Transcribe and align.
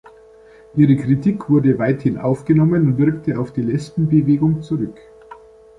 Ihre 0.75 0.95
Kritik 0.95 1.47
wurde 1.47 1.77
weithin 1.77 2.17
aufgenommen 2.17 2.87
und 2.87 2.97
wirkte 2.97 3.37
auf 3.37 3.53
die 3.53 3.61
Lesbenbewegung 3.61 4.63
zurück. 4.63 4.97